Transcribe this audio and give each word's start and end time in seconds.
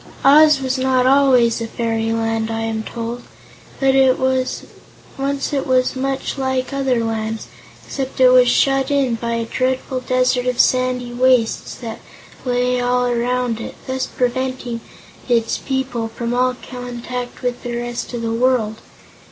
Oz 0.25 0.59
was 0.61 0.79
not 0.79 1.05
always 1.05 1.61
a 1.61 1.67
fairyland, 1.67 2.49
I 2.49 2.61
am 2.61 2.81
told. 2.81 3.21
Once 3.79 5.53
it 5.53 5.67
was 5.77 5.95
much 5.95 6.39
like 6.39 6.73
other 6.73 7.03
lands, 7.03 7.45
except 7.85 8.19
it 8.19 8.29
was 8.29 8.47
shut 8.49 8.89
in 8.89 9.13
by 9.13 9.35
a 9.35 9.45
dreadful 9.45 9.99
desert 9.99 10.47
of 10.47 10.59
sandy 10.59 11.13
wastes 11.13 11.75
that 11.75 11.99
lay 12.45 12.81
all 12.81 13.05
around 13.05 13.59
it, 13.61 13.75
thus 13.85 14.07
preventing 14.07 14.81
its 15.29 15.59
people 15.59 16.07
from 16.07 16.33
all 16.33 16.55
contact 16.67 17.43
with 17.43 17.61
the 17.61 17.75
rest 17.75 18.11
of 18.13 18.23
the 18.23 18.33
world. 18.33 18.77